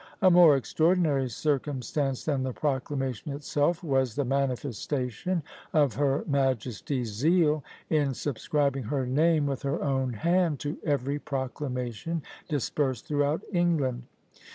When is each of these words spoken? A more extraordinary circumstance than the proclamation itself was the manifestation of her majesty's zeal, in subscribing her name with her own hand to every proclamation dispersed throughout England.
A 0.19 0.31
more 0.31 0.55
extraordinary 0.57 1.29
circumstance 1.29 2.25
than 2.25 2.41
the 2.41 2.53
proclamation 2.53 3.33
itself 3.33 3.83
was 3.83 4.15
the 4.15 4.25
manifestation 4.25 5.43
of 5.73 5.93
her 5.93 6.23
majesty's 6.25 7.09
zeal, 7.09 7.63
in 7.87 8.15
subscribing 8.15 8.85
her 8.85 9.05
name 9.05 9.45
with 9.45 9.61
her 9.61 9.79
own 9.83 10.13
hand 10.13 10.59
to 10.61 10.79
every 10.83 11.19
proclamation 11.19 12.23
dispersed 12.49 13.05
throughout 13.05 13.43
England. 13.53 14.01